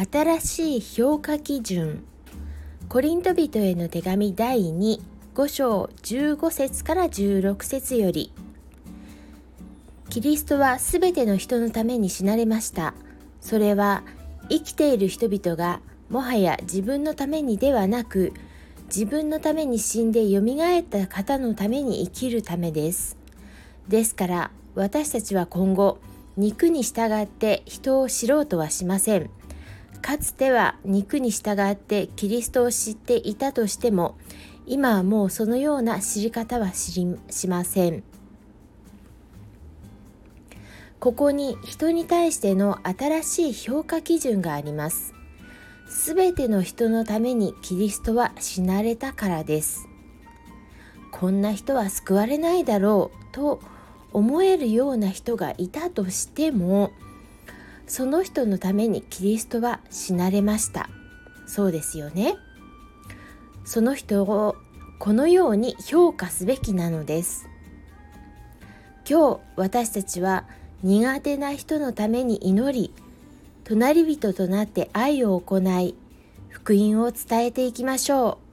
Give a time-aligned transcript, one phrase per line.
[0.00, 2.02] 新しい評価基準。
[2.88, 8.32] コリント人への手紙第25章15節から16節より。
[10.08, 12.94] キリストはすべての人のために死なれました。
[13.42, 14.02] それは
[14.48, 18.32] 生きている人々がもはや自分のためにではなく
[18.86, 23.18] 自分のために死んでよみがえった方のために生きるためです。
[23.86, 25.98] ですから私たちは今後
[26.38, 29.28] 肉に従って人を知ろうとはしません。
[30.02, 34.16] かつては肉に従ってキリストを知っていたとしても
[34.66, 38.02] 今はもうそのような知り方は知りしません。
[41.00, 45.14] ここに人に対しての新しい評価基準があります。
[45.88, 49.88] すべての人のためにキリストは死なれたからです。
[51.10, 53.60] こんな人は救われないだろうと
[54.12, 56.92] 思えるような人がいたとしても
[57.90, 60.88] その人のためにキリストは死なれました。
[61.48, 62.36] そうですよね。
[63.64, 64.54] その人を
[65.00, 67.48] このように評価すべきなのです。
[69.04, 70.44] 今日私たちは
[70.84, 72.94] 苦手な人のために祈り
[73.64, 75.96] 隣人となって愛を行い
[76.48, 78.49] 福音を伝えていきましょう。